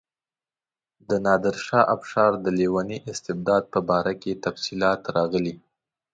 [1.09, 5.55] د نادرشاه افشار د لیوني استبداد په باره کې تفصیلات راغلي.